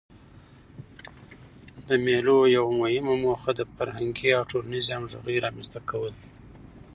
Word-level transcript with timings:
د 1.87 1.89
مېلو 2.05 2.37
یوه 2.55 2.71
مهمه 2.81 3.15
موخه 3.23 3.51
د 3.55 3.61
فرهنګي 3.75 4.29
او 4.37 4.43
ټولنیزي 4.51 4.91
همږغۍ 4.95 5.37
رامنځ 5.45 5.67
ته 5.73 5.79
کول 5.89 6.13
دي. 6.19 6.27